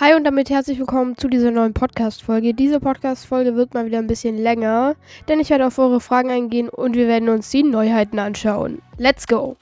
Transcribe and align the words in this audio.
Hi 0.00 0.14
und 0.14 0.24
damit 0.24 0.48
herzlich 0.48 0.78
willkommen 0.78 1.18
zu 1.18 1.28
dieser 1.28 1.50
neuen 1.50 1.74
Podcast-Folge. 1.74 2.54
Diese 2.54 2.80
Podcast-Folge 2.80 3.54
wird 3.54 3.74
mal 3.74 3.84
wieder 3.84 3.98
ein 3.98 4.06
bisschen 4.06 4.38
länger, 4.38 4.96
denn 5.28 5.40
ich 5.40 5.50
werde 5.50 5.66
auf 5.66 5.78
eure 5.78 6.00
Fragen 6.00 6.30
eingehen 6.30 6.70
und 6.70 6.96
wir 6.96 7.06
werden 7.06 7.28
uns 7.28 7.50
die 7.50 7.62
Neuheiten 7.62 8.18
anschauen. 8.18 8.80
Let's 8.96 9.26
go! 9.26 9.58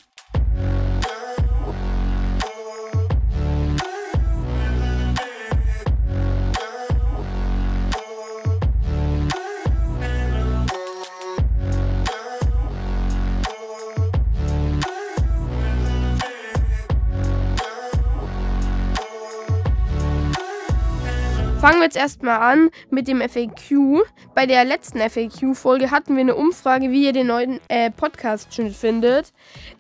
Fangen 21.69 21.81
wir 21.81 21.85
jetzt 21.85 21.99
erstmal 21.99 22.41
an 22.41 22.71
mit 22.89 23.09
dem 23.09 23.21
FAQ. 23.21 24.03
Bei 24.35 24.47
der 24.47 24.65
letzten 24.65 25.01
FAQ-Folge 25.01 25.91
hatten 25.91 26.15
wir 26.15 26.23
eine 26.23 26.35
Umfrage, 26.35 26.91
wie 26.91 27.05
ihr 27.05 27.13
den 27.13 27.27
neuen 27.27 27.61
äh, 27.69 27.91
Podcast-Schnitt 27.91 28.75
findet. 28.75 29.35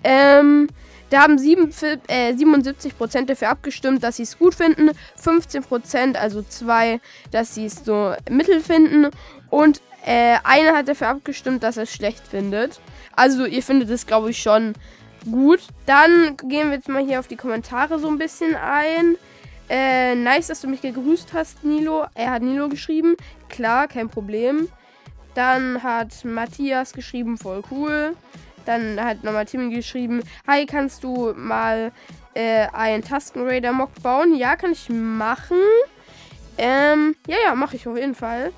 Ähm, 0.05 0.69
da 1.09 1.23
haben 1.23 1.38
7, 1.38 1.73
äh, 2.09 2.34
77% 2.34 3.24
dafür 3.24 3.48
abgestimmt, 3.48 4.02
dass 4.02 4.16
sie 4.19 4.24
es 4.24 4.38
gut 4.38 4.55
finden, 4.55 4.91
15%, 5.19 6.16
also 6.16 6.43
2, 6.43 7.01
dass 7.30 7.55
sie 7.55 7.65
es 7.65 7.82
so 7.87 8.12
mittel 8.29 8.60
finden 8.60 9.09
und 9.48 9.80
äh, 10.05 10.37
einer 10.45 10.77
hat 10.77 10.88
dafür 10.88 11.09
abgestimmt, 11.09 11.62
dass 11.62 11.79
er 11.79 11.84
es 11.84 11.91
schlecht 11.95 12.29
findet. 12.29 12.82
Also 13.16 13.46
ihr 13.46 13.62
findet 13.62 13.88
es, 13.88 14.07
glaube 14.07 14.29
ich, 14.29 14.43
schon 14.43 14.74
gut. 15.30 15.60
Dann 15.87 16.37
gehen 16.37 16.68
wir 16.68 16.77
jetzt 16.77 16.91
mal 16.91 17.02
hier 17.02 17.18
auf 17.18 17.29
die 17.29 17.37
Kommentare 17.37 17.98
so 17.98 18.09
ein 18.09 18.18
bisschen 18.18 18.57
ein. 18.57 19.16
Äh, 19.68 20.14
nice, 20.14 20.48
dass 20.48 20.60
du 20.60 20.68
mich 20.68 20.80
gegrüßt 20.80 21.32
hast, 21.34 21.64
Nilo. 21.64 22.06
Er 22.14 22.30
hat 22.32 22.42
Nilo 22.42 22.68
geschrieben. 22.68 23.16
Klar, 23.48 23.88
kein 23.88 24.09
Problem. 24.09 24.68
Dann 25.34 25.82
hat 25.82 26.24
Matthias 26.24 26.93
geschrieben, 26.93 27.37
voll 27.37 27.62
cool. 27.70 28.16
Dann 28.65 29.02
hat 29.02 29.24
nochmal 29.24 29.46
Timmy 29.46 29.74
geschrieben, 29.74 30.23
hi, 30.46 30.66
kannst 30.66 31.02
du 31.04 31.32
mal 31.34 31.93
äh, 32.34 32.66
einen 32.73 33.02
Tastenraider-Mock 33.02 34.02
bauen? 34.02 34.34
Ja, 34.34 34.56
kann 34.56 34.73
ich 34.73 34.88
machen. 34.90 35.59
Ähm, 36.59 37.15
ja, 37.26 37.37
ja, 37.46 37.54
mache 37.54 37.76
ich 37.76 37.87
auf 37.87 37.96
jeden 37.96 38.15
Fall. 38.15 38.52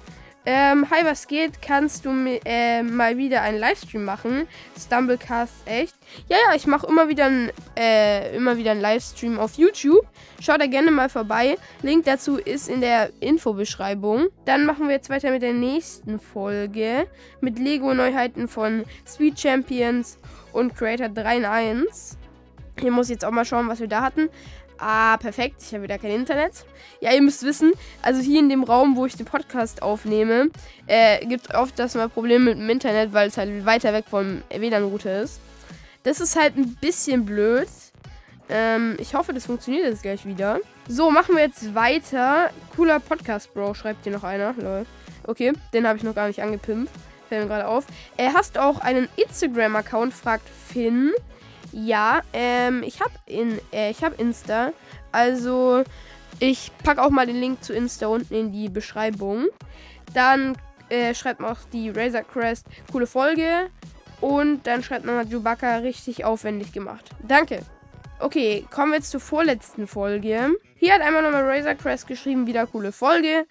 Ähm, 0.53 0.85
hi, 0.91 1.05
was 1.05 1.29
geht? 1.29 1.63
Kannst 1.63 2.05
du 2.05 2.11
äh, 2.45 2.83
mal 2.83 3.17
wieder 3.17 3.43
einen 3.43 3.61
Livestream 3.61 4.05
machen? 4.05 4.49
Stumblecast, 4.77 5.53
echt? 5.65 5.95
Ja, 6.29 6.39
ja, 6.45 6.57
ich 6.57 6.67
mache 6.67 6.89
immer 6.89 7.09
wieder 7.09 7.27
ein, 7.27 7.53
äh, 7.79 8.35
immer 8.35 8.57
wieder 8.57 8.73
einen 8.73 8.81
Livestream 8.81 9.39
auf 9.39 9.55
YouTube. 9.55 10.05
Schaut 10.41 10.61
da 10.61 10.67
gerne 10.67 10.91
mal 10.91 11.09
vorbei. 11.09 11.57
Link 11.83 12.05
dazu 12.05 12.37
ist 12.37 12.69
in 12.69 12.81
der 12.81 13.11
Infobeschreibung. 13.21 14.27
Dann 14.45 14.67
machen 14.67 14.89
wir 14.89 14.97
jetzt 14.97 15.09
weiter 15.09 15.31
mit 15.31 15.43
der 15.43 15.53
nächsten 15.53 16.19
Folge. 16.19 17.07
Mit 17.41 17.61
Lego-Neuheiten 17.61 18.49
von 18.49 18.83
Sweet 19.07 19.39
Champions 19.39 20.19
und 20.53 20.75
Creator 20.75 21.11
3 21.11 21.37
in 21.37 21.45
1. 21.45 22.19
Hier 22.81 22.91
muss 22.91 23.07
ich 23.07 23.13
jetzt 23.13 23.25
auch 23.25 23.31
mal 23.31 23.45
schauen, 23.45 23.69
was 23.69 23.79
wir 23.79 23.89
da 23.89 24.03
hatten. 24.03 24.31
Ah, 24.81 25.19
perfekt. 25.19 25.57
Ich 25.61 25.75
habe 25.75 25.83
wieder 25.83 25.99
kein 25.99 26.13
Internet. 26.13 26.65
Ja, 27.01 27.13
ihr 27.13 27.21
müsst 27.21 27.43
wissen, 27.43 27.73
also 28.01 28.21
hier 28.23 28.39
in 28.39 28.49
dem 28.49 28.65
Raum, 28.65 28.97
wo 28.97 29.05
ich 29.05 29.15
den 29.15 29.27
Podcast 29.27 29.83
aufnehme, 29.83 30.49
äh, 30.87 31.25
gibt 31.27 31.55
oft 31.55 31.79
das 31.79 31.95
mal 31.95 32.09
Probleme 32.09 32.47
mit 32.47 32.59
dem 32.59 32.71
Internet, 32.71 33.13
weil 33.13 33.29
es 33.29 33.37
halt 33.37 33.67
weiter 33.67 33.93
weg 33.93 34.07
vom 34.09 34.43
WLAN-Router 34.49 35.23
ist. 35.23 35.41
Das 36.03 36.19
ist 36.19 36.35
halt 36.35 36.57
ein 36.57 36.77
bisschen 36.81 37.27
blöd. 37.27 37.69
Ähm, 38.49 38.97
ich 38.99 39.15
hoffe, 39.15 39.35
das 39.35 39.47
funktioniert 39.47 39.85
jetzt 39.85 40.03
gleich 40.03 40.25
wieder. 40.25 40.61
So, 40.89 41.11
machen 41.11 41.37
wir 41.37 41.43
jetzt 41.43 41.75
weiter. 41.75 42.51
Cooler 42.75 43.01
Podcast, 43.01 43.53
Bro, 43.53 43.75
schreibt 43.75 44.05
hier 44.05 44.13
noch 44.13 44.25
einer. 44.25 44.55
Lol. 44.55 44.87
Okay, 45.25 45.53
den 45.75 45.87
habe 45.87 45.99
ich 45.99 46.05
noch 46.05 46.15
gar 46.15 46.27
nicht 46.27 46.43
angepimpt. 46.43 46.91
Fällt 47.29 47.43
mir 47.43 47.49
gerade 47.49 47.69
auf. 47.69 47.85
Äh, 48.17 48.31
hast 48.33 48.57
auch 48.57 48.81
einen 48.81 49.09
Instagram-Account, 49.17 50.15
fragt 50.15 50.49
Finn. 50.49 51.13
Ja, 51.73 52.23
ähm, 52.33 52.83
ich 52.83 53.01
habe 53.01 53.13
äh, 53.29 53.91
ich 53.91 54.03
Insta. 54.19 54.73
Also, 55.13 55.85
ich 56.39 56.73
packe 56.85 57.03
auch 57.03 57.11
mal 57.11 57.27
den 57.27 57.41
Link 57.41 57.63
zu 57.63 57.73
Insta 57.73 58.07
unten 58.07 58.35
in 58.35 58.53
die 58.53 58.69
Beschreibung. 58.69 59.47
Dann 60.15 60.57
äh, 60.89 61.15
schreibt 61.15 61.41
noch 61.41 61.59
die 61.73 61.91
Razor 61.91 62.23
Crest 62.23 62.67
coole 62.91 63.07
Folge. 63.07 63.71
Und 64.21 64.67
dann 64.67 64.83
schreibt 64.83 65.05
nochmal 65.05 65.27
Chewbacca 65.27 65.77
richtig 65.77 66.25
aufwendig 66.25 66.73
gemacht. 66.73 67.11
Danke. 67.27 67.61
Okay, 68.19 68.67
kommen 68.71 68.93
wir 68.93 68.99
jetzt 68.99 69.11
zur 69.11 69.21
vorletzten 69.21 69.87
Folge. 69.87 70.51
Hier 70.77 70.93
hat 70.93 71.01
einmal 71.01 71.23
nochmal 71.23 71.45
Razor 71.45 71.75
Crest 71.75 72.07
geschrieben, 72.07 72.47
wieder 72.47 72.67
coole 72.67 72.93
Folge. 72.93 73.47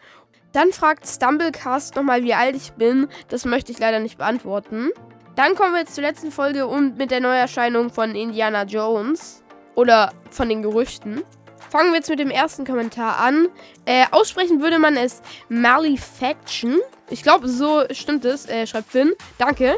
Dann 0.51 0.71
fragt 0.71 1.07
Stumblecast 1.07 1.95
nochmal, 1.95 2.23
wie 2.23 2.33
alt 2.33 2.55
ich 2.55 2.73
bin. 2.73 3.07
Das 3.29 3.45
möchte 3.45 3.71
ich 3.71 3.79
leider 3.79 3.99
nicht 3.99 4.17
beantworten. 4.17 4.89
Dann 5.39 5.55
kommen 5.55 5.71
wir 5.71 5.79
jetzt 5.79 5.95
zur 5.95 6.03
letzten 6.03 6.33
Folge 6.33 6.67
und 6.67 6.97
mit 6.97 7.11
der 7.11 7.21
Neuerscheinung 7.21 7.91
von 7.91 8.13
Indiana 8.13 8.63
Jones. 8.63 9.41
Oder 9.73 10.11
von 10.31 10.49
den 10.49 10.61
Gerüchten. 10.61 11.23
Fangen 11.69 11.91
wir 11.91 11.99
jetzt 11.99 12.09
mit 12.09 12.19
dem 12.19 12.29
ersten 12.29 12.65
Kommentar 12.65 13.17
an. 13.21 13.47
Äh, 13.85 14.03
aussprechen 14.11 14.61
würde 14.61 14.79
man 14.79 14.97
es 14.97 15.21
Malefaction. 15.47 16.79
Ich 17.09 17.23
glaube, 17.23 17.47
so 17.47 17.85
stimmt 17.91 18.25
es, 18.25 18.49
äh, 18.49 18.67
schreibt 18.67 18.91
Finn. 18.91 19.13
Danke. 19.37 19.77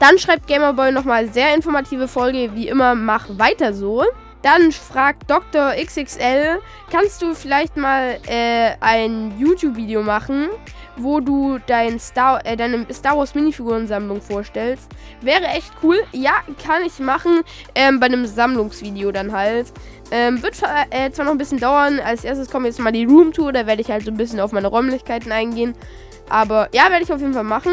Dann 0.00 0.18
schreibt 0.18 0.46
Gamerboy 0.46 0.90
nochmal 0.90 1.28
sehr 1.28 1.54
informative 1.54 2.08
Folge. 2.08 2.54
Wie 2.54 2.68
immer, 2.68 2.94
mach 2.94 3.26
weiter 3.28 3.74
so. 3.74 4.04
Dann 4.44 4.72
fragt 4.72 5.30
Dr. 5.30 5.72
XXL, 5.72 6.60
kannst 6.92 7.22
du 7.22 7.32
vielleicht 7.32 7.78
mal 7.78 8.18
äh, 8.26 8.72
ein 8.78 9.32
YouTube-Video 9.38 10.02
machen, 10.02 10.50
wo 10.98 11.20
du 11.20 11.58
dein 11.66 11.98
Star, 11.98 12.44
äh, 12.44 12.54
deine 12.54 12.84
Star 12.92 13.16
Wars 13.16 13.34
Minifigurensammlung 13.34 14.20
vorstellst? 14.20 14.90
Wäre 15.22 15.46
echt 15.46 15.72
cool. 15.82 15.96
Ja, 16.12 16.42
kann 16.62 16.82
ich 16.84 16.98
machen. 16.98 17.40
Ähm, 17.74 17.98
bei 18.00 18.04
einem 18.04 18.26
Sammlungsvideo 18.26 19.12
dann 19.12 19.32
halt. 19.32 19.72
Ähm, 20.10 20.42
wird 20.42 20.60
äh, 20.90 21.10
zwar 21.10 21.24
noch 21.24 21.32
ein 21.32 21.38
bisschen 21.38 21.58
dauern. 21.58 21.98
Als 21.98 22.22
erstes 22.22 22.50
kommt 22.50 22.66
jetzt 22.66 22.78
mal 22.78 22.92
die 22.92 23.06
Roomtour. 23.06 23.50
Da 23.50 23.66
werde 23.66 23.80
ich 23.80 23.90
halt 23.90 24.04
so 24.04 24.10
ein 24.10 24.18
bisschen 24.18 24.40
auf 24.40 24.52
meine 24.52 24.66
Räumlichkeiten 24.68 25.32
eingehen. 25.32 25.74
Aber 26.28 26.68
ja, 26.74 26.90
werde 26.90 27.02
ich 27.02 27.12
auf 27.12 27.20
jeden 27.20 27.32
Fall 27.32 27.44
machen. 27.44 27.72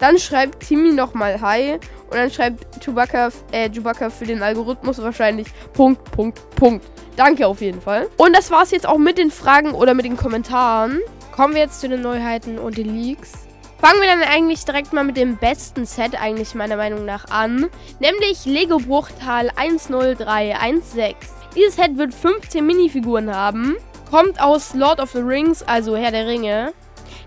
Dann 0.00 0.18
schreibt 0.18 0.66
Timmy 0.66 0.92
nochmal 0.92 1.40
Hi. 1.40 1.74
Und 2.10 2.16
dann 2.16 2.30
schreibt 2.30 2.82
Chewbacca, 2.82 3.28
äh, 3.52 3.70
Chewbacca 3.70 4.10
für 4.10 4.24
den 4.24 4.42
Algorithmus 4.42 5.00
wahrscheinlich 5.00 5.46
Punkt, 5.72 6.10
Punkt, 6.10 6.40
Punkt. 6.56 6.84
Danke 7.14 7.46
auf 7.46 7.60
jeden 7.60 7.80
Fall. 7.80 8.08
Und 8.16 8.34
das 8.34 8.50
war 8.50 8.62
es 8.62 8.72
jetzt 8.72 8.88
auch 8.88 8.98
mit 8.98 9.18
den 9.18 9.30
Fragen 9.30 9.72
oder 9.72 9.94
mit 9.94 10.04
den 10.04 10.16
Kommentaren. 10.16 11.00
Kommen 11.30 11.54
wir 11.54 11.62
jetzt 11.62 11.80
zu 11.80 11.88
den 11.88 12.02
Neuheiten 12.02 12.58
und 12.58 12.76
den 12.76 13.00
Leaks. 13.00 13.32
Fangen 13.80 14.00
wir 14.00 14.08
dann 14.08 14.22
eigentlich 14.22 14.64
direkt 14.64 14.92
mal 14.92 15.04
mit 15.04 15.16
dem 15.16 15.36
besten 15.36 15.86
Set 15.86 16.20
eigentlich 16.20 16.54
meiner 16.54 16.76
Meinung 16.76 17.04
nach 17.04 17.30
an. 17.30 17.66
Nämlich 17.98 18.44
Lego 18.44 18.78
Bruchtal 18.78 19.50
10316. 19.56 21.14
Dieses 21.56 21.76
Set 21.76 21.96
wird 21.96 22.12
15 22.12 22.66
Minifiguren 22.66 23.34
haben. 23.34 23.76
Kommt 24.10 24.40
aus 24.40 24.74
Lord 24.74 25.00
of 25.00 25.12
the 25.12 25.20
Rings, 25.20 25.62
also 25.62 25.96
Herr 25.96 26.10
der 26.10 26.26
Ringe. 26.26 26.72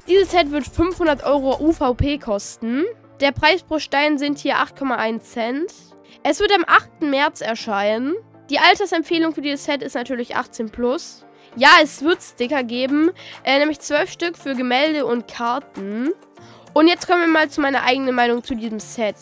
Dieses 0.08 0.32
Set 0.32 0.52
wird 0.52 0.68
500 0.68 1.24
Euro 1.24 1.58
UVP 1.62 2.18
kosten. 2.18 2.84
Der 3.22 3.32
Preis 3.32 3.64
pro 3.64 3.80
Stein 3.80 4.18
sind 4.18 4.38
hier 4.38 4.58
8,1 4.58 5.22
Cent. 5.22 5.72
Es 6.24 6.42
wird 6.42 6.52
am 6.54 6.66
8. 6.68 7.04
März 7.04 7.40
erscheinen. 7.40 8.14
Die 8.50 8.60
Altersempfehlung 8.60 9.34
für 9.34 9.42
dieses 9.42 9.64
Set 9.64 9.82
ist 9.82 9.96
natürlich 9.96 10.36
18 10.36 10.70
plus. 10.72 11.26
Ja, 11.56 11.70
es 11.82 12.02
wird 12.02 12.22
Sticker 12.22 12.64
geben, 12.64 13.12
äh, 13.46 13.60
nämlich 13.60 13.80
12 13.80 14.12
Stück 14.12 14.38
für 14.38 14.56
Gemälde 14.56 15.06
und 15.06 15.30
Karten. 15.30 16.10
Und 16.74 16.88
jetzt 16.88 17.08
kommen 17.08 17.22
wir 17.22 17.28
mal 17.28 17.50
zu 17.50 17.62
meiner 17.62 17.84
eigenen 17.84 18.16
Meinung 18.16 18.44
zu 18.44 18.56
diesem 18.56 18.80
Set. 18.80 19.16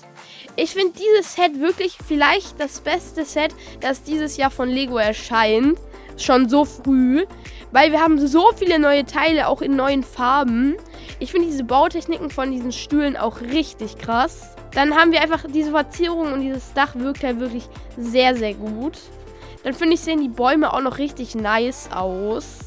Ich 0.56 0.72
finde 0.72 0.98
dieses 0.98 1.36
Set 1.36 1.60
wirklich 1.60 1.98
vielleicht 2.08 2.60
das 2.60 2.80
beste 2.80 3.24
Set, 3.24 3.54
das 3.82 4.02
dieses 4.02 4.38
Jahr 4.38 4.52
von 4.52 4.70
Lego 4.70 4.98
erscheint. 4.98 5.78
Schon 6.22 6.50
so 6.50 6.66
früh. 6.66 7.26
Weil 7.72 7.92
wir 7.92 8.02
haben 8.02 8.26
so 8.26 8.52
viele 8.56 8.80
neue 8.80 9.06
Teile, 9.06 9.48
auch 9.48 9.62
in 9.62 9.76
neuen 9.76 10.04
Farben. 10.04 10.76
Ich 11.20 11.32
finde 11.32 11.48
diese 11.48 11.64
Bautechniken 11.64 12.30
von 12.30 12.52
diesen 12.52 12.72
Stühlen 12.72 13.16
auch 13.16 13.42
richtig 13.42 13.98
krass. 13.98 14.56
Dann 14.74 14.96
haben 14.96 15.12
wir 15.12 15.22
einfach 15.22 15.46
diese 15.52 15.72
Verzierung 15.72 16.34
und 16.34 16.42
dieses 16.42 16.74
Dach 16.74 16.96
wirkt 16.96 17.24
halt 17.24 17.40
wirklich 17.40 17.68
sehr, 17.98 18.36
sehr 18.36 18.54
gut. 18.54 18.98
Dann 19.64 19.74
finde 19.74 19.94
ich, 19.96 20.02
sehen 20.02 20.22
die 20.22 20.30
Bäume 20.30 20.74
auch 20.74 20.82
noch 20.82 20.98
richtig 20.98 21.36
nice 21.36 21.90
aus. 21.94 22.60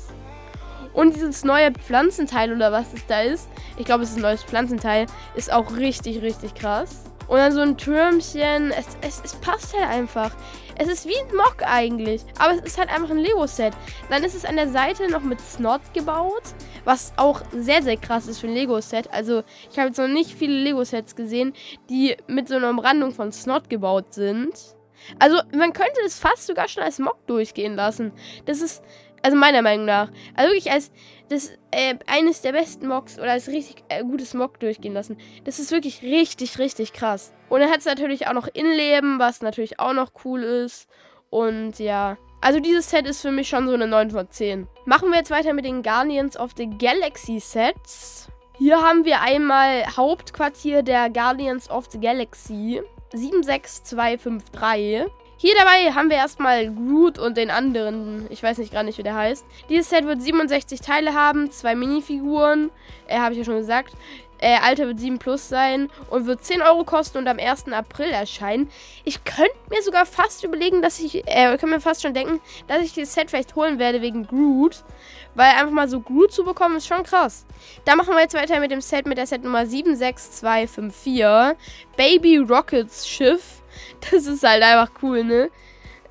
Und 0.93 1.17
dieses 1.17 1.45
neue 1.45 1.73
Pflanzenteil 1.73 2.53
oder 2.53 2.71
was 2.71 2.93
es 2.95 3.05
da 3.07 3.21
ist, 3.21 3.49
ich 3.77 3.85
glaube, 3.85 4.05
es 4.05 4.11
ist 4.11 4.17
ein 4.17 4.23
neues 4.23 4.45
Pflanzenteil, 4.45 5.07
ist 5.35 5.53
auch 5.53 5.77
richtig, 5.77 6.23
richtig 6.23 6.55
krass. 6.55 7.05
Und 7.27 7.39
dann 7.39 7.53
so 7.53 7.61
ein 7.61 7.77
Türmchen. 7.77 8.71
Es, 8.71 8.87
es, 9.01 9.23
es 9.25 9.35
passt 9.37 9.75
halt 9.75 9.89
einfach. 9.89 10.31
Es 10.77 10.89
ist 10.89 11.07
wie 11.07 11.17
ein 11.17 11.37
Mock 11.37 11.63
eigentlich. 11.65 12.23
Aber 12.39 12.55
es 12.55 12.63
ist 12.63 12.79
halt 12.79 12.89
einfach 12.91 13.11
ein 13.11 13.19
Lego-Set. 13.19 13.75
Dann 14.11 14.25
ist 14.25 14.35
es 14.35 14.45
an 14.45 14.57
der 14.57 14.69
Seite 14.69 15.11
noch 15.11 15.23
mit 15.23 15.41
Snot 15.41 15.81
gebaut. 15.93 16.43
Was 16.85 17.13
auch 17.17 17.43
sehr, 17.53 17.83
sehr 17.83 17.97
krass 17.97 18.27
ist 18.27 18.41
für 18.41 18.47
ein 18.47 18.55
Lego-Set. 18.55 19.11
Also, 19.13 19.43
ich 19.71 19.79
habe 19.79 19.89
jetzt 19.89 19.99
noch 19.99 20.09
nicht 20.09 20.33
viele 20.33 20.57
Lego-Sets 20.63 21.17
gesehen, 21.17 21.55
die 21.89 22.17
mit 22.27 22.49
so 22.49 22.57
einer 22.57 22.71
Umrandung 22.71 23.13
von 23.13 23.33
Snot 23.33 23.71
gebaut 23.71 24.13
sind. 24.13 24.53
Also, 25.19 25.39
man 25.53 25.73
könnte 25.73 26.01
es 26.05 26.19
fast 26.19 26.47
sogar 26.47 26.69
schon 26.69 26.83
als 26.83 26.99
Mock 26.99 27.27
durchgehen 27.27 27.75
lassen. 27.75 28.13
Das 28.47 28.61
ist 28.61 28.83
Also 29.25 29.39
meiner 29.39 29.63
Meinung 29.63 29.87
nach. 29.87 30.11
Also 30.35 30.51
wirklich 30.53 30.71
als 30.71 30.93
das 31.31 31.51
äh, 31.71 31.95
eines 32.07 32.43
der 32.43 32.53
besten 32.53 32.87
Mocks 32.89 33.19
oder 33.19 33.33
als 33.33 33.49
richtig 33.49 33.83
äh, 33.89 34.05
gutes 34.05 34.35
Mock 34.35 34.61
durchgehen 34.61 34.93
lassen. 34.93 35.17
Das 35.45 35.59
ist 35.59 35.73
wirklich 35.73 36.03
richtig, 36.03 36.59
richtig 36.59 36.93
krass. 36.93 37.33
Und 37.49 37.61
dann 37.61 37.71
hat 37.71 37.79
es 37.79 37.87
natürlich 37.87 38.27
auch 38.27 38.35
noch 38.35 38.49
Innenleben, 38.49 39.19
was 39.19 39.41
natürlich 39.41 39.81
auch 39.81 39.95
noch 39.95 40.11
cool 40.27 40.43
ist. 40.43 40.91
Und 41.31 41.79
ja. 41.79 42.19
Also 42.43 42.61
dieses 42.61 42.91
Set 42.91 43.07
ist 43.07 43.23
für 43.23 43.31
mich 43.31 43.49
schon 43.49 43.67
so 43.67 43.73
eine 43.73 43.87
9 43.87 44.11
von 44.11 44.29
10. 44.29 44.69
Machen 44.85 45.09
wir 45.09 45.17
jetzt 45.17 45.31
weiter 45.31 45.55
mit 45.55 45.65
den 45.65 45.83
Guardians 45.83 46.39
of 46.39 46.51
the 46.59 46.69
Galaxy 46.69 47.41
Sets. 47.41 48.29
Hier 48.59 48.83
haben 48.83 49.07
wir 49.07 49.23
einmal 49.23 49.87
Hauptquartier 49.97 50.83
der 50.83 51.09
Guardians 51.09 51.71
of 51.71 51.87
the 51.91 51.99
Galaxy. 51.99 52.83
76253. 53.15 55.07
Hier 55.37 55.55
dabei 55.59 55.93
haben 55.93 56.11
wir 56.11 56.17
erstmal 56.17 56.73
Groot 56.73 57.19
und 57.19 57.37
den 57.37 57.51
anderen. 57.51 58.27
Ich 58.31 58.43
weiß 58.43 58.59
nicht 58.59 58.73
gar 58.73 58.83
nicht, 58.83 58.99
wie 58.99 59.03
der 59.03 59.15
heißt. 59.15 59.45
Dieses 59.69 59.91
Set 59.91 60.07
wird 60.07 60.23
67 60.23 60.81
Teile 60.81 61.15
haben, 61.15 61.51
zwei 61.51 61.75
Minifiguren. 61.75 62.71
Äh, 63.09 63.19
habe 63.19 63.33
ich 63.33 63.39
ja 63.39 63.45
schon 63.45 63.59
gesagt. 63.59 63.95
Äh, 64.39 64.59
Alter 64.63 64.87
wird 64.87 65.01
7 65.01 65.19
plus 65.19 65.49
sein 65.49 65.89
und 66.11 66.27
wird 66.27 66.45
10 66.45 66.61
Euro 66.61 66.85
kosten 66.85 67.19
und 67.19 67.29
am 67.29 67.39
1. 67.39 67.69
April 67.73 68.11
erscheinen. 68.11 68.69
Ich 69.05 69.25
könnte 69.25 69.55
mir 69.71 69.81
sogar 69.83 70.05
fast 70.07 70.45
überlegen, 70.45 70.83
dass 70.83 71.01
ich, 71.01 71.27
äh, 71.27 71.57
kann 71.57 71.71
mir 71.71 71.81
fast 71.81 72.03
schon 72.03 72.13
denken, 72.15 72.41
dass 72.67 72.83
ich 72.83 72.93
dieses 72.93 73.15
Set 73.15 73.31
vielleicht 73.31 73.57
holen 73.57 73.79
werde 73.79 74.03
wegen 74.03 74.27
Groot. 74.27 74.85
Weil 75.35 75.51
einfach 75.53 75.71
mal 75.71 75.89
so 75.89 76.01
Groot 76.01 76.33
zu 76.33 76.45
bekommen, 76.45 76.77
ist 76.77 76.87
schon 76.87 77.05
krass. 77.05 77.47
Da 77.85 77.97
machen 77.97 78.15
wir 78.15 78.21
jetzt 78.21 78.35
weiter 78.35 78.61
mit 78.61 78.71
dem 78.71 78.81
Set, 78.81 79.07
mit 79.07 79.19
der 79.19 79.27
Set 79.27 79.43
Nummer 79.43 79.67
76254. 79.67 81.57
Baby 81.97 82.37
Rockets 82.37 83.09
Schiff. 83.09 83.63
Das 84.11 84.27
ist 84.27 84.43
halt 84.43 84.63
einfach 84.63 84.91
cool, 85.03 85.25
ne? 85.25 85.51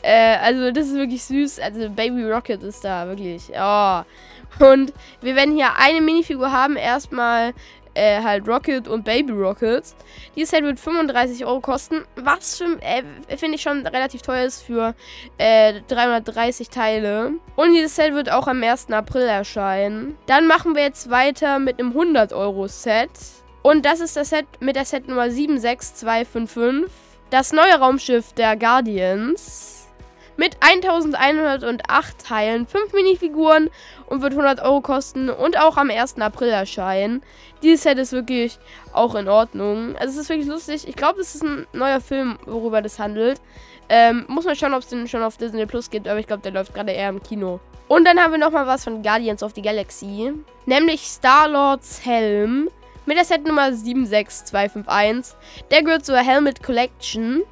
Äh, 0.01 0.37
also 0.37 0.71
das 0.71 0.87
ist 0.87 0.95
wirklich 0.95 1.23
süß. 1.23 1.59
Also 1.59 1.89
Baby 1.89 2.29
Rocket 2.29 2.61
ist 2.63 2.83
da 2.83 3.07
wirklich. 3.07 3.51
Oh. 3.57 4.01
Und 4.59 4.93
wir 5.21 5.35
werden 5.35 5.55
hier 5.55 5.75
eine 5.77 6.01
Minifigur 6.01 6.51
haben. 6.51 6.75
Erstmal 6.75 7.53
äh, 7.95 8.21
halt 8.21 8.47
Rocket 8.47 8.87
und 8.87 9.03
Baby 9.05 9.31
Rocket. 9.31 9.83
Dieses 10.35 10.51
Set 10.51 10.63
wird 10.63 10.79
35 10.79 11.45
Euro 11.45 11.61
kosten. 11.61 12.03
Was 12.15 12.61
äh, 12.61 13.03
finde 13.37 13.55
ich 13.55 13.61
schon 13.61 13.85
relativ 13.85 14.21
teuer 14.21 14.45
ist 14.45 14.61
für 14.61 14.93
äh, 15.37 15.81
330 15.87 16.69
Teile. 16.69 17.33
Und 17.55 17.73
dieses 17.73 17.95
Set 17.95 18.13
wird 18.13 18.31
auch 18.31 18.47
am 18.47 18.61
1. 18.61 18.91
April 18.91 19.23
erscheinen. 19.23 20.17
Dann 20.25 20.47
machen 20.47 20.75
wir 20.75 20.83
jetzt 20.83 21.09
weiter 21.09 21.59
mit 21.59 21.79
einem 21.79 21.89
100 21.89 22.33
Euro 22.33 22.67
Set. 22.67 23.11
Und 23.61 23.85
das 23.85 24.01
ist 24.01 24.17
das 24.17 24.29
Set 24.29 24.45
mit 24.59 24.75
der 24.75 24.85
Set 24.85 25.07
Nummer 25.07 25.29
76255. 25.29 27.02
Das 27.29 27.51
neue 27.51 27.75
Raumschiff 27.79 28.33
der 28.33 28.55
Guardians 28.55 29.73
mit 30.37 30.57
1108 30.61 32.25
Teilen, 32.25 32.65
5 32.67 32.93
Minifiguren 32.93 33.69
und 34.07 34.21
wird 34.21 34.33
100 34.33 34.61
Euro 34.61 34.81
kosten 34.81 35.29
und 35.29 35.59
auch 35.59 35.77
am 35.77 35.89
1. 35.89 36.19
April 36.19 36.49
erscheinen. 36.49 37.21
Dieses 37.61 37.83
Set 37.83 37.97
ist 37.97 38.11
wirklich 38.13 38.57
auch 38.93 39.15
in 39.15 39.27
Ordnung. 39.27 39.95
Also 39.97 40.13
es 40.13 40.17
ist 40.23 40.29
wirklich 40.29 40.47
lustig. 40.47 40.87
Ich 40.87 40.95
glaube, 40.95 41.21
es 41.21 41.35
ist 41.35 41.43
ein 41.43 41.67
neuer 41.73 42.01
Film, 42.01 42.37
worüber 42.45 42.81
das 42.81 42.99
handelt. 42.99 43.41
Ähm, 43.89 44.25
muss 44.27 44.45
man 44.45 44.55
schauen, 44.55 44.73
ob 44.73 44.81
es 44.81 44.87
den 44.87 45.07
schon 45.07 45.23
auf 45.23 45.37
Disney 45.37 45.65
Plus 45.65 45.89
gibt, 45.89 46.07
aber 46.07 46.19
ich 46.19 46.27
glaube, 46.27 46.41
der 46.41 46.51
läuft 46.51 46.73
gerade 46.73 46.91
eher 46.91 47.09
im 47.09 47.21
Kino. 47.21 47.59
Und 47.87 48.05
dann 48.05 48.19
haben 48.19 48.31
wir 48.31 48.39
nochmal 48.39 48.65
was 48.65 48.85
von 48.85 49.03
Guardians 49.03 49.43
of 49.43 49.51
the 49.55 49.61
Galaxy, 49.61 50.31
nämlich 50.65 51.01
Star-Lords 51.01 52.05
Helm 52.05 52.69
mit 53.05 53.17
der 53.17 53.25
Setnummer 53.25 53.73
76251. 53.73 55.35
Der 55.71 55.83
gehört 55.83 56.05
zur 56.05 56.17
Helmet 56.17 56.63
Collection. 56.63 57.43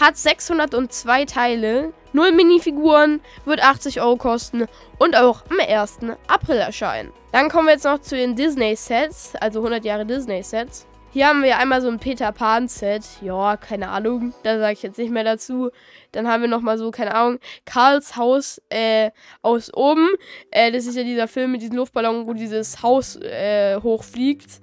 Hat 0.00 0.16
602 0.16 1.24
Teile, 1.26 1.92
0 2.12 2.32
Minifiguren, 2.32 3.20
wird 3.44 3.62
80 3.62 4.00
Euro 4.00 4.16
kosten 4.16 4.66
und 4.98 5.16
auch 5.16 5.42
am 5.50 5.58
1. 5.60 5.98
April 6.26 6.56
erscheinen. 6.56 7.12
Dann 7.32 7.48
kommen 7.50 7.66
wir 7.66 7.74
jetzt 7.74 7.84
noch 7.84 8.00
zu 8.00 8.16
den 8.16 8.34
Disney-Sets, 8.34 9.34
also 9.40 9.60
100 9.60 9.84
Jahre 9.84 10.06
Disney-Sets. 10.06 10.86
Hier 11.12 11.26
haben 11.26 11.42
wir 11.42 11.58
einmal 11.58 11.82
so 11.82 11.88
ein 11.88 11.98
Peter 11.98 12.30
Pan-Set. 12.30 13.02
Ja, 13.20 13.56
keine 13.56 13.88
Ahnung. 13.88 14.32
Da 14.44 14.60
sage 14.60 14.74
ich 14.74 14.82
jetzt 14.82 14.96
nicht 14.96 15.10
mehr 15.10 15.24
dazu. 15.24 15.70
Dann 16.12 16.28
haben 16.28 16.42
wir 16.42 16.48
nochmal 16.48 16.78
so, 16.78 16.92
keine 16.92 17.12
Ahnung, 17.16 17.40
Karls 17.64 18.14
Haus 18.14 18.62
äh, 18.68 19.10
aus 19.42 19.74
oben. 19.74 20.08
Äh, 20.52 20.70
das 20.70 20.86
ist 20.86 20.96
ja 20.96 21.02
dieser 21.02 21.26
Film 21.26 21.50
mit 21.50 21.62
diesem 21.62 21.76
Luftballon, 21.76 22.28
wo 22.28 22.32
dieses 22.32 22.80
Haus 22.84 23.16
äh, 23.16 23.80
hochfliegt. 23.82 24.60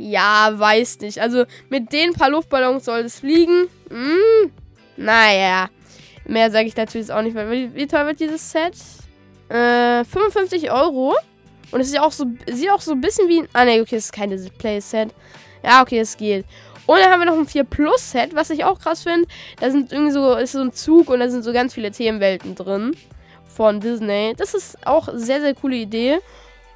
Ja, 0.00 0.50
weiß 0.54 1.00
nicht. 1.00 1.20
Also 1.20 1.44
mit 1.68 1.92
den 1.92 2.14
paar 2.14 2.30
Luftballons 2.30 2.86
soll 2.86 3.00
es 3.00 3.20
fliegen. 3.20 3.68
Hm, 3.90 4.50
naja. 4.96 5.68
Mehr 6.24 6.50
sage 6.50 6.68
ich 6.68 6.74
dazu 6.74 6.96
jetzt 6.96 7.12
auch 7.12 7.20
nicht. 7.20 7.36
Wie, 7.36 7.74
wie 7.74 7.86
teuer 7.86 8.06
wird 8.06 8.18
dieses 8.18 8.50
Set? 8.50 8.74
Äh, 9.50 10.04
55 10.04 10.70
Euro. 10.70 11.14
Und 11.70 11.80
es 11.80 11.88
ist 11.88 12.00
auch 12.00 12.12
so, 12.12 12.24
sieht 12.50 12.70
auch 12.70 12.80
so 12.80 12.92
ein 12.92 13.02
bisschen 13.02 13.28
wie. 13.28 13.44
Ah, 13.52 13.66
ne, 13.66 13.82
okay, 13.82 13.96
es 13.96 14.06
ist 14.06 14.12
kein 14.12 14.30
Display-Set. 14.30 15.10
Ja, 15.62 15.82
okay, 15.82 15.98
es 15.98 16.16
geht. 16.16 16.46
Und 16.86 16.98
dann 16.98 17.10
haben 17.10 17.20
wir 17.20 17.26
noch 17.26 17.36
ein 17.36 17.46
4 17.46 17.64
Plus 17.64 18.12
Set, 18.12 18.34
was 18.34 18.48
ich 18.48 18.64
auch 18.64 18.78
krass 18.78 19.02
finde. 19.02 19.28
Da 19.60 19.70
sind 19.70 19.92
irgendwie 19.92 20.12
so, 20.12 20.34
ist 20.34 20.52
so 20.52 20.60
ein 20.60 20.72
Zug 20.72 21.10
und 21.10 21.20
da 21.20 21.28
sind 21.28 21.42
so 21.42 21.52
ganz 21.52 21.74
viele 21.74 21.90
Themenwelten 21.90 22.54
drin. 22.54 22.96
Von 23.54 23.80
Disney. 23.80 24.32
Das 24.38 24.54
ist 24.54 24.86
auch 24.86 25.08
eine 25.08 25.18
sehr, 25.18 25.42
sehr 25.42 25.54
coole 25.54 25.76
Idee. 25.76 26.20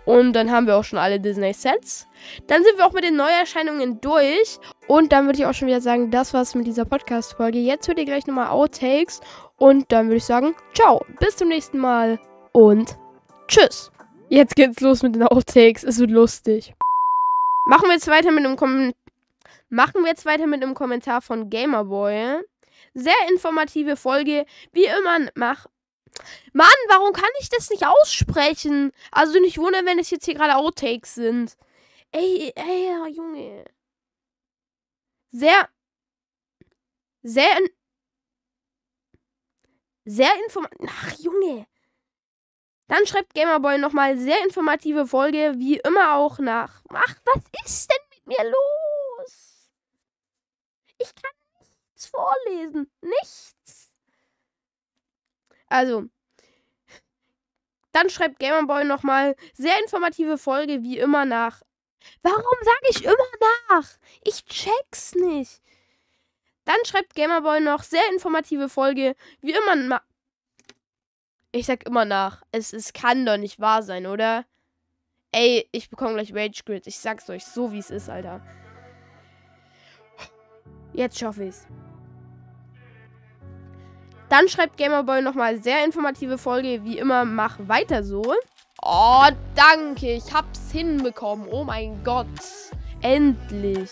Und 0.07 0.35
dann 0.35 0.51
haben 0.51 0.67
wir 0.67 0.77
auch 0.77 0.85
schon 0.85 0.99
alle 0.99 1.19
Disney-Sets. 1.19 2.09
Dann 2.47 2.63
sind 2.63 2.77
wir 2.77 2.87
auch 2.87 2.93
mit 2.93 3.05
den 3.05 3.17
Neuerscheinungen 3.17 4.01
durch. 4.01 4.59
Und 4.87 5.13
dann 5.13 5.27
würde 5.27 5.39
ich 5.39 5.47
auch 5.47 5.55
schon 5.55 5.69
wieder 5.69 5.81
sagen, 5.81 6.11
das 6.11 6.35
war's 6.35 6.55
mit 6.55 6.67
dieser 6.67 6.85
Podcast-Folge. 6.85 7.59
Jetzt 7.59 7.89
hört 7.89 7.99
ihr 7.99 8.05
gleich 8.05 8.27
nochmal 8.27 8.49
Outtakes. 8.49 9.21
Und 9.57 9.91
dann 9.93 10.07
würde 10.07 10.17
ich 10.17 10.25
sagen, 10.25 10.55
ciao, 10.75 11.05
bis 11.21 11.37
zum 11.37 11.49
nächsten 11.49 11.79
Mal 11.79 12.19
und 12.53 12.97
tschüss. 13.49 13.91
Jetzt 14.29 14.57
geht's 14.57 14.81
los 14.81 15.03
mit 15.03 15.15
den 15.15 15.23
Outtakes. 15.23 15.85
Es 15.85 15.99
wird 15.99 16.11
lustig. 16.11 16.75
Machen 17.67 17.89
wir 17.89 17.95
jetzt 17.95 18.09
weiter 18.09 18.31
mit 18.31 18.45
einem 18.45 18.57
Kom 18.57 18.93
Machen 19.71 20.03
wir 20.03 20.11
jetzt 20.11 20.27
weiter 20.27 20.47
mit 20.47 20.63
einem 20.63 20.75
Kommentar 20.75 21.21
von 21.23 21.51
Gamerboy. 21.51 22.41
Sehr 22.95 23.15
informative 23.31 23.97
Folge. 23.97 24.45
Wie 24.73 24.85
immer, 24.85 25.31
mach 25.35 25.67
Mann, 26.53 26.69
warum 26.89 27.13
kann 27.13 27.31
ich 27.41 27.49
das 27.49 27.71
nicht 27.71 27.87
aussprechen? 27.87 28.93
Also 29.11 29.41
nicht 29.41 29.59
wundern, 29.59 29.87
wenn 29.87 29.99
es 29.99 30.11
jetzt 30.11 30.25
hier 30.25 30.35
gerade 30.35 30.57
Outtakes 30.57 31.15
sind. 31.15 31.57
Ey, 32.13 32.53
ey, 32.55 33.09
Junge. 33.09 33.65
Sehr. 35.33 35.69
Sehr. 37.23 37.59
Sehr 40.05 40.31
informativ. 40.45 40.79
Ach, 40.89 41.13
Junge. 41.19 41.67
Dann 42.87 43.07
schreibt 43.07 43.35
Gamerboy 43.35 43.79
nochmal 43.79 44.19
sehr 44.19 44.43
informative 44.45 45.07
Folge, 45.07 45.55
wie 45.57 45.79
immer 45.79 46.15
auch 46.15 46.39
nach. 46.39 46.83
Ach, 46.91 47.17
was 47.25 47.43
ist 47.65 47.91
denn 47.91 47.99
mit 48.11 48.27
mir 48.39 48.51
los? 48.51 49.71
Ich 50.99 51.15
kann 51.15 51.33
nichts 51.61 52.07
vorlesen. 52.07 52.91
Nichts. 53.01 53.84
Also, 55.69 56.05
dann 57.93 58.11
schreibt 58.11 58.41
Gamerboy 58.41 58.85
nochmal 58.85 59.37
sehr 59.55 59.79
informative 59.81 60.37
Folge 60.37 60.83
wie 60.83 60.99
immer 60.99 61.25
nach. 61.25 61.63
Warum 62.23 62.59
sage 62.63 62.87
ich 62.91 63.05
immer 63.05 63.15
nach? 63.71 63.89
Ich 64.25 64.45
check's 64.45 65.15
nicht. 65.15 65.63
Dann 66.65 66.77
schreibt 66.87 67.15
Gamerboy 67.15 67.61
noch 67.61 67.83
sehr 67.83 68.03
informative 68.13 68.69
Folge 68.69 69.15
wie 69.41 69.53
immer 69.53 69.77
nach. 69.77 70.03
Ich 71.53 71.67
sag 71.67 71.87
immer 71.87 72.05
nach. 72.05 72.43
Es, 72.51 72.73
es 72.73 72.93
kann 72.93 73.25
doch 73.25 73.37
nicht 73.37 73.61
wahr 73.61 73.83
sein, 73.83 74.07
oder? 74.07 74.45
Ey, 75.31 75.69
ich 75.73 75.89
bekomme 75.89 76.15
gleich 76.15 76.35
Rage 76.35 76.63
Grid. 76.65 76.87
Ich 76.87 76.99
sag's 76.99 77.31
euch 77.31 77.45
so, 77.45 77.73
wie 77.73 77.79
es 77.79 77.91
ist, 77.91 78.09
Alter. 78.09 78.41
Jetzt 80.93 81.19
schaffe 81.19 81.45
ich's. 81.45 81.67
Dann 84.35 84.49
schreibt 84.49 84.79
Gamerboy 84.79 85.23
nochmal 85.23 85.63
sehr 85.63 85.85
informative 85.85 86.39
Folge. 86.39 86.83
Wie 86.83 86.99
immer, 86.99 87.25
mach 87.25 87.57
weiter 87.69 88.03
so. 88.03 88.35
Oh, 88.83 89.29
danke. 89.55 90.15
Ich 90.15 90.35
hab's 90.35 90.73
hinbekommen. 90.73 91.47
Oh 91.53 91.63
mein 91.63 92.03
Gott. 92.03 92.27
Endlich. 93.01 93.91